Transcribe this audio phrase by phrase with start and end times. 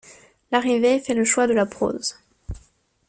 [0.51, 2.15] Larivey fait le choix de la prose.